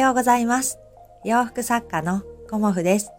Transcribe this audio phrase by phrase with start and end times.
[0.00, 0.78] ようございます。
[1.26, 3.12] 洋服作家のコモフです。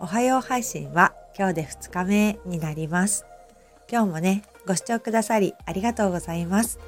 [0.00, 3.26] おはよう配信は今日で2日目になります。
[3.88, 6.80] 今日もね、ご視聴くださりありがとうございます。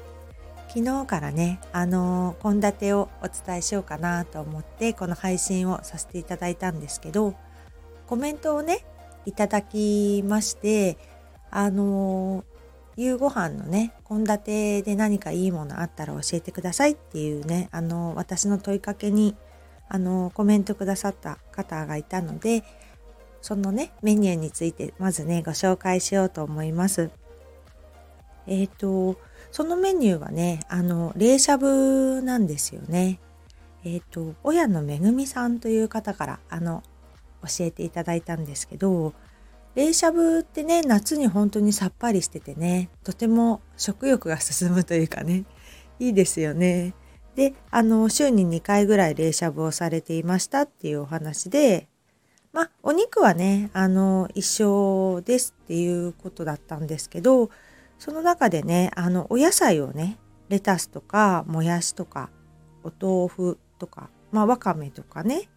[0.67, 7.33] 昨日からね、あの献立をお伝えしようかなと思ってこの配信をさせていただいたんですけど、
[8.07, 8.85] コメントをね、
[9.25, 10.97] いただきまして、
[11.49, 12.43] あの
[12.97, 19.35] 夕ご飯のね献立で何かいいものあったら教えてくださいっていうねあの私の問いかけに
[19.87, 22.63] あのコメントくださった方がいたので
[23.41, 27.11] そのねメニューについてまずねご紹介しようと思います。
[28.47, 29.19] えっ、ー、と
[29.51, 33.19] そのメニューはねあの冷しゃぶなんですよね。
[33.85, 36.83] えっ、ー、と親のめぐみさんという方からあの
[37.43, 39.13] 教えていただいたんですけど
[39.77, 45.45] 冷しゃぶってね夏に本当にさっぱりしててねとても食欲が進むというかね
[45.99, 46.95] いいですよね。
[47.35, 51.87] であの週に2回ぐらい冷しゃぶをされていましたっていうお話で
[52.53, 57.51] まあお肉はねあの一緒ですっていうことだったんですけど
[57.99, 60.17] その中でねあのお野菜をね
[60.49, 62.31] レタスとかもやしとか
[62.83, 65.51] お豆腐とかまあわかめとかね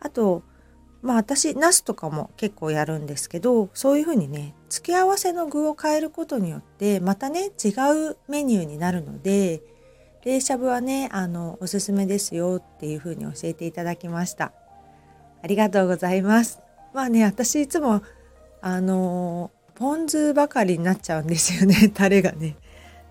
[0.00, 0.42] あと
[1.02, 7.68] まあ私ナスとかも結構やるんですけどそういうふうにね付け合わせの具を変えることによってまたね違
[8.10, 9.62] うメニューになるので
[10.24, 14.52] 冷しゃぶはねあのおすすめですよっていうふうに教えていただきました。
[15.42, 16.60] ありがとうございます。
[16.94, 18.02] まあね私いつも
[18.60, 22.56] あのポン酢ばかりになっちゃうんですよねタレがね。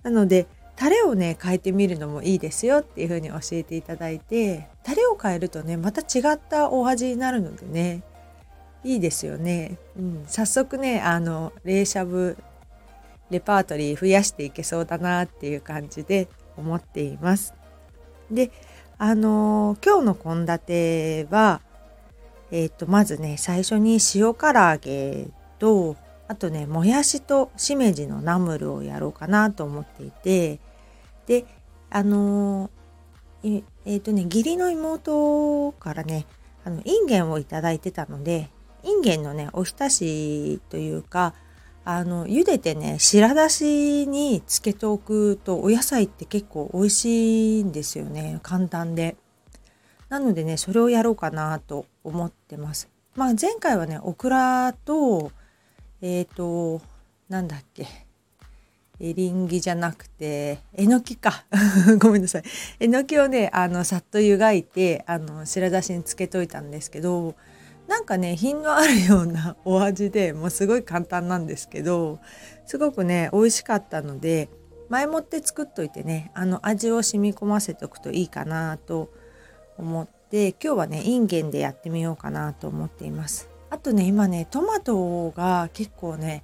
[0.04, 0.48] なので
[0.82, 8.02] タレをね変えてみるのもいいですよっていう風に教えていただいてタレを変えるとねまた違ったお味になるのでね
[8.84, 12.36] いいですよね、うん、早速ねあの冷しゃぶ
[13.30, 17.54] レパートリー増やしていけそうだなっていう感じで思っています。
[18.32, 18.50] で
[18.98, 21.62] あの今日の献立は
[22.50, 25.28] えっ、ー、とまずね最初に塩唐揚げ
[25.60, 25.96] と
[26.28, 30.60] あとねもやしとしめじのナムルをやろうかなと思っていて
[31.32, 31.46] で
[31.90, 32.70] あの
[33.42, 33.60] え
[33.98, 36.26] っ、とね義理の妹からね
[36.66, 38.50] あのインゲンをいいてたので
[38.84, 41.34] インゲンのねおひたしというか
[41.86, 49.16] あの茹でてね白だしにつけておくとお野菜って結構美味しいんですよね簡単で。
[50.10, 52.90] なのでねそれをやろうかなと思ってます。
[53.16, 55.32] まあ前回はねオクラと
[56.02, 56.82] えっ、ー、と
[57.30, 57.88] なんだっけ
[59.04, 61.46] エリンギじゃなくてえのきか
[61.98, 62.44] ごめんなさい
[62.80, 67.36] えのきをねあのさっと湯がいてあの白だしにつけといたんですけど
[67.88, 72.20] なんかね品のあるような お味でもうすごい簡単なんですけど
[72.68, 74.50] すごくね美味しかったので
[74.88, 79.10] 前もって作っといてねあの味を染み込ませておくといいかなと
[79.78, 83.50] 思って今日はねインゲンでやってみようかなと思っています。
[83.72, 86.44] あとね今ねトマトが結構ね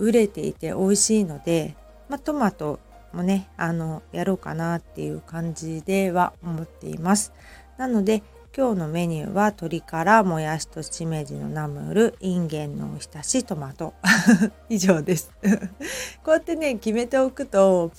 [0.00, 1.76] 売れていて美味しいので、
[2.08, 2.80] まあ、トマト
[3.12, 7.32] もねあのやろうかなっていう感じでは思っています。
[7.76, 8.22] なので
[8.56, 13.94] 今日のメニューは鶏からもやしとしめじのナムルインゲンのおひたしトマト。
[14.68, 15.30] 以上です。
[16.24, 17.92] こうやってね決めておくと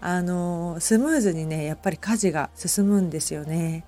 [0.00, 3.84] あのスムーズにねやっぱり家事が進むんですよね。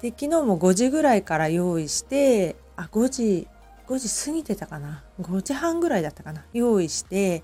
[0.00, 3.48] で昨日も5時ぐらいから用意してあ5時
[3.92, 6.44] 5時過ぎてたかな？5時半ぐらいだったかな？
[6.54, 7.42] 用意して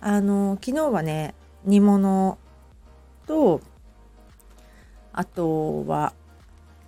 [0.00, 1.34] あの昨日はね
[1.64, 2.38] 煮物
[3.26, 3.60] と
[5.12, 6.12] あとは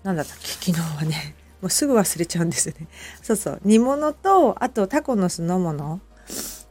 [0.04, 0.72] 何だったっけ？
[0.72, 2.86] 昨日はね もうすぐ忘れちゃうんですよね。
[3.22, 3.60] そうそう。
[3.64, 6.00] 煮物とあとタコの酢の物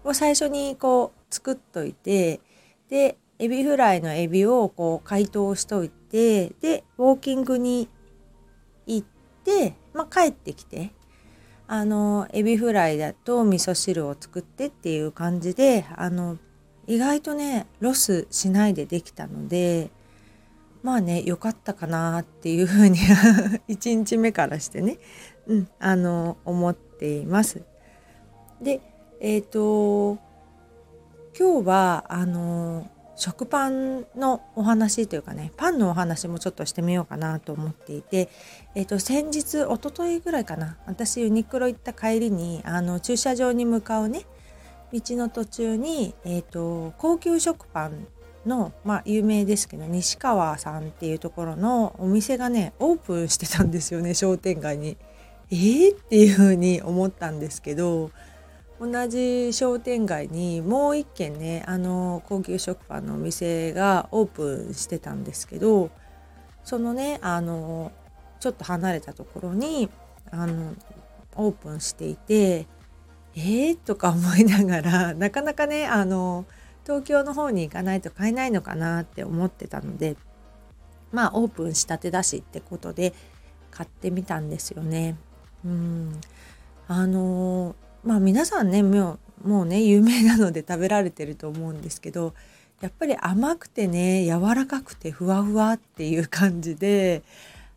[0.06, 2.40] を最初にこう作っといて
[2.90, 7.90] でエビフライのエビをこう解凍しといてでウォーキングに
[8.86, 9.08] 行っ
[9.44, 10.94] て、まあ、帰ってきて。
[11.74, 16.38] あのエビフライだと味噌汁を作ってっていう感じであの
[16.86, 19.90] 意外とねロスしないでできたので
[20.84, 23.00] まあね良かったかなっていうふうに
[23.70, 24.98] 1日目からしてね、
[25.48, 27.62] うん、あの思っています。
[28.62, 28.82] で
[29.22, 30.20] えっ、ー、と
[31.40, 38.30] 今日はあの食パンのお話というかねパンのお話もちょっとしてみようかなと思っていて、
[38.76, 44.26] えー、と先日おとといぐらいかな私ユニクロ行った帰りにあの駐車場に向かうね
[44.94, 48.08] 道の途中に、えーと、高級食パン
[48.46, 54.98] の、まあ、有名ですけど西川さんっていうところのお店がねオープンしてたんですよね商店街に。
[55.54, 58.12] えー、っていうふうに思ったんですけど
[58.82, 65.92] 同じ商店街にもう一軒ねあの高級食パンのお店がオープンしてたんですけど
[66.64, 67.92] そのねあの
[68.40, 69.88] ちょっと離れたところに
[70.32, 70.74] あの
[71.36, 72.66] オープンしていて
[73.36, 76.46] えー、とか思いながら なかなかねあの
[76.84, 80.18] 東京の方に行かないと買えないのかなって思ってたので
[81.12, 83.14] まあオープンしたてだしってことで
[83.70, 85.18] 買ってみたんですよね。
[85.64, 86.20] うん
[86.88, 92.34] あのまあ皆さんねもうもうね有名なので食べられてると思うんですけど
[92.82, 97.24] やっぱり甘くてね柔らかくてふわふわっていう感じで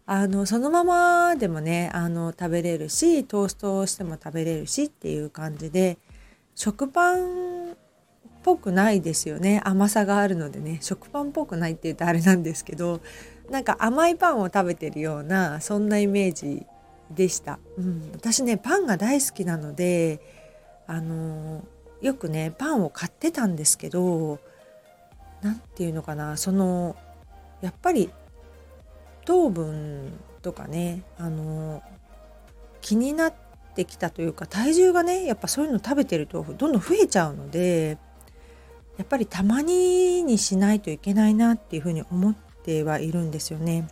[0.06, 5.98] あのそのままでもねあの食べれるしトーストをしても食べれるしっていう感じで
[6.54, 7.76] 食パンっ
[8.42, 9.62] ぽくないですよね。
[9.64, 10.78] 甘さがあるのでね。
[10.82, 13.00] 食パンっぽくないって言うとあれなんですけど
[13.50, 16.66] なんか甘いパンを食べてるようなそんなイメージ
[17.10, 20.20] でした、うん、私ねパンが大好きなので
[20.86, 21.64] あの
[22.00, 24.38] よくねパンを買ってたんですけど
[25.42, 26.96] 何て言うのかなその
[27.60, 28.10] やっぱり
[29.24, 30.12] 糖分
[30.42, 31.82] とかねあの
[32.80, 33.34] 気になっ
[33.74, 37.98] てきたというか体重がねやっぱそういうの食べてるとどんどん増えちゃうので
[38.98, 42.34] やっぱりたまににしないといけないなっていうふうに思っ
[42.64, 43.88] てはいるんですよね。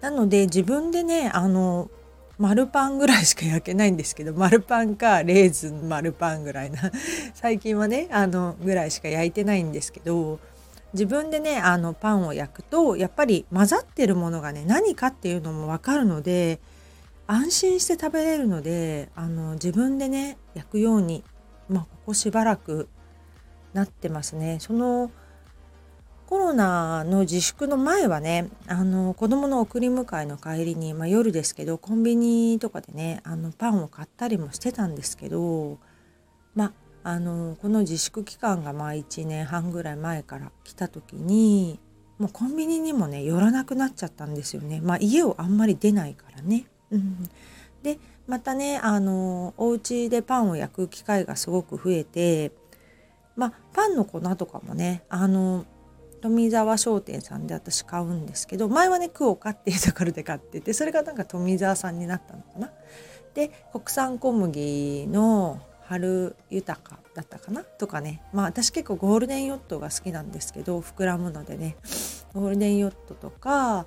[0.00, 1.90] なので自分でねあの
[2.38, 6.90] 丸パンぐらいしか焼けないんですけど丸パンかレーズン丸パンぐらいな
[7.34, 10.40] 最近はねあのぐらいしか焼いてないんですけど
[10.94, 16.60] 自分でねあのパンを焼くとやっぱり混ざってるものがね何かっていうのも分かるので
[17.26, 21.22] 安心して食べれるのであの自分でね焼くように、
[21.68, 22.88] まあ、ここしばらく
[23.72, 24.58] なってますね。
[24.60, 25.12] その
[26.30, 35.78] コロナの自粛の前はねあの子供の送り迎えの帰りに、まあ、夜ですけどコンビニとかでねあのパンを買ったりもしてたんですけど
[36.54, 41.80] まああのこの自粛期間がまあ1年半ぐらい前から来た時に
[42.18, 44.80] もうコンビニにもね寄らなくなっちゃったんですよね。
[44.80, 46.66] まあ、家をあんまり出ないからね。
[47.82, 47.98] で
[48.28, 52.52] またねあのお家でパンを焼く機会がすごく増えて、
[53.34, 55.66] まあ、パンの粉とかもねあの
[56.20, 62.70] 富沢商店さんで私買うんですけど前はねクオカっていうところで買っててそれがなんか富沢さんになったのかな。
[63.34, 67.64] で国産小麦の春豊かだったかな？
[67.64, 68.22] とかね。
[68.32, 71.76] まあ私結構ゴールデンヨットが好きなんですけど膨らむのでね。
[72.34, 73.86] ゴールデンヨットとか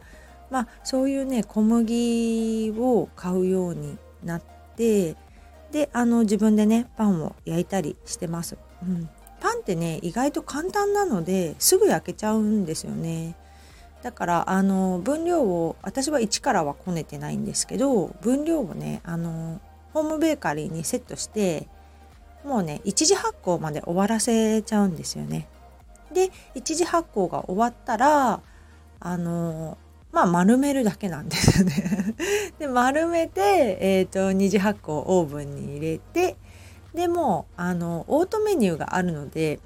[0.50, 4.42] まあそういうね小麦を買うようになっ
[4.76, 5.16] て
[5.72, 9.10] であの自分でねパンを焼いたりしてます、うん、
[9.64, 13.36] ってね意外と簡単なのですぐ焼けちゃうんですよね
[14.04, 19.62] だからあの分量を私は1からはこねてないんですけど分量をねあの
[19.94, 21.68] ホームベーカリーにセットして
[22.44, 25.48] もうね一次発酵まで終わらせちゃうんですよね。
[26.14, 28.42] で一次発酵が終わったら
[29.00, 29.78] あの
[30.12, 32.16] まあ丸めるだけなんですよね
[32.60, 36.36] で丸めて、えーと、二次発酵オーブンに入れて
[36.94, 39.60] でもあのオートメニューがあるので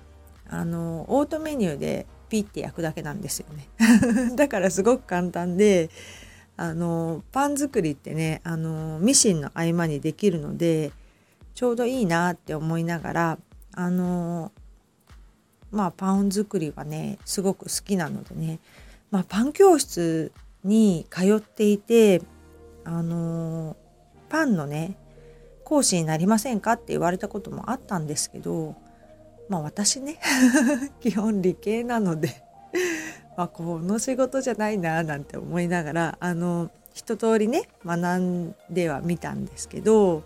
[0.49, 3.67] あのオートメニューでピッて焼くだけなんですよね。
[4.35, 5.89] だからすごく簡単で
[6.55, 10.91] あのパン作りってねあのミシンの合間にできるので
[11.53, 13.39] ちょうどいいなって思いながら
[13.73, 14.51] あの
[15.71, 18.59] まあパン作りはねすごく好きなのでね、
[19.11, 20.31] まあ、パン教室
[20.63, 22.21] に通っていて
[22.83, 23.75] あの
[24.29, 24.97] パンのね
[25.67, 28.73] 講師になりませんかって言われたこともあったんですけど
[29.49, 30.17] まあ私ね
[31.01, 32.41] 基本理系なので
[33.35, 40.23] まあこの仕事じゃないななんて思いながらあの一通りね学んではみたんですけど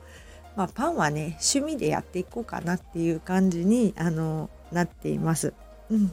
[0.55, 5.53] まあ、パンはね趣味でやっていこうかなっていう感じにあのなっています。
[5.89, 6.12] うん、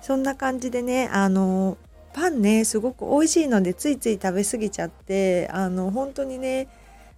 [0.00, 1.76] そんな感じでねあの
[2.14, 6.68] パンねすごく美味しいのでついつい食べ過ぎちゃってあの本当にね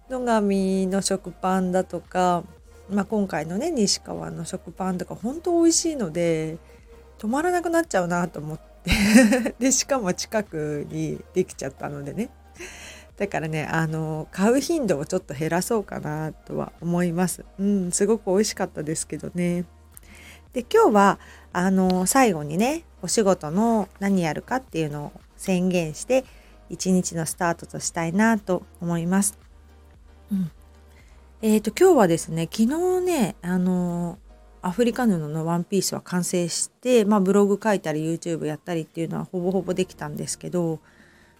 [0.09, 2.43] 野上の食パンだとか、
[2.89, 6.57] まあ、今回のね西川の食パンとか本当美味しいので
[7.19, 8.69] 止まらなくなっちゃうなと思って。
[9.59, 12.29] でしかも近くにできちゃったのでね。
[13.17, 17.43] だからねあの買う頻度をちょっと減らそうかなとは思います。
[17.59, 19.65] うんすごく美味しかったですけどね。
[20.53, 21.19] で今日は
[21.51, 26.25] あの最後にねお仕事の何やるかっていうのを宣言して
[26.69, 29.48] 一日のスタートとしたいなと思います。
[30.31, 30.51] うん、
[31.41, 34.17] えっ、ー、と今日はですね昨日ねあの
[34.61, 40.79] アフリカ布のワンピースは完成して、まあ、ブログ書いたり YouTube やったりっていうのはほぼほぼできたんですけど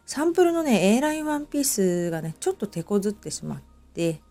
[0.05, 3.59] サンプルのね A ラインワンピースがねちょっと手こずってしまっ
[3.93, 4.21] て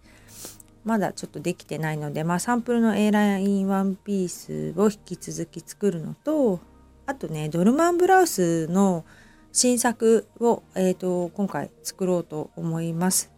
[0.84, 6.60] まだちょっとできてないので、まあ、サンプルの A ラインワンピースを引き続き作るのと
[7.04, 9.04] あとねドルマンブラウスの
[9.52, 13.37] 新作を、えーと、今回作ろうと思います。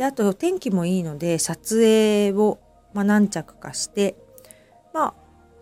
[0.00, 2.58] であと天気もいいので撮影を、
[2.94, 4.16] まあ、何着かして
[4.94, 5.14] まあ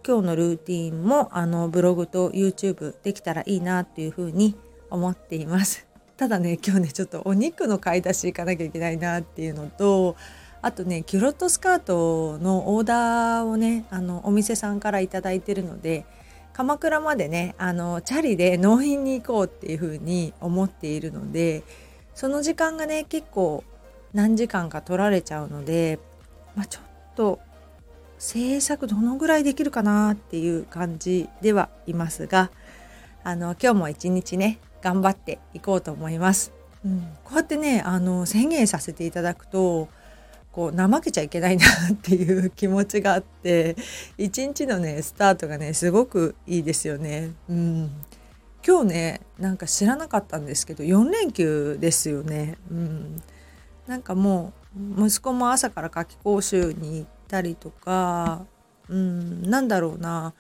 [0.07, 4.55] 今日のルーティンもあのブログと YouTube できたらいいなっていうふうに
[4.91, 5.89] 思っています。
[6.17, 10.15] ただね今日ねちょっとお肉の買い出し行かなきゃいけないなっていうのと
[10.63, 16.07] あとねキュロットスカートのオーダーをねあのお店さんから頂いてるので
[16.53, 21.65] 鎌倉までねあのチャリで納品に行こうっていうふうに思っているので
[22.15, 23.65] その時間がね結構
[24.13, 25.99] 何時間か取られちゃうので、
[26.55, 26.83] まあ、ちょっ
[27.17, 27.41] と
[28.19, 32.51] 制作どのぐらいできるかなっていう感じではいますが
[33.23, 36.53] あの今日も一日ね頑張っていこうと思います。
[36.85, 39.89] うん、こうやってねあの宣言させていただくと
[40.53, 43.77] こう怠けちゃいけないなっていう気持ちがあって
[44.17, 47.33] 一日のねスタートがねすごくいいですよね。
[47.49, 47.91] うん、
[48.67, 52.57] 今日ねなんか知らなかったんですけど4連休ですよね。
[52.71, 53.23] うん、
[53.89, 54.53] なんかも
[54.99, 58.45] う息子も朝から夏期講習に行ったりとか、
[58.89, 60.35] うん、なんだろうな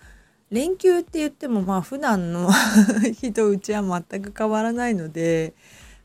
[0.50, 2.50] 連休って言ってもまあ普段の
[3.02, 5.54] 日とうちは全く変わらないので。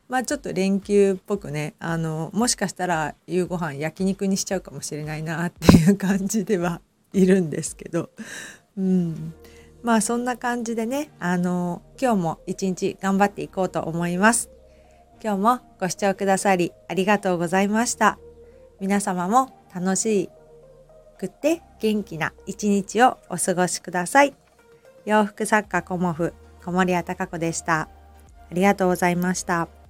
[0.06, 6.82] まあちょっと連休っぽくねあのもしかしたら夕ご飯焼肉にしちゃうかもしれないなっていう感じでは
[7.14, 8.10] いるんですけど、
[8.76, 9.32] うん、
[9.82, 14.50] まあそんな感じでねあの今日も一日頑張っていこうと思います。
[15.22, 18.18] 今日もご視聴くださりありがとうございました。
[18.80, 20.28] 皆様も楽し
[21.18, 24.34] くって元気な一日をお過ごしください。
[25.04, 27.80] 洋服作家コモフ小森屋隆子でした。
[27.82, 27.88] あ
[28.52, 29.83] りがとうございました。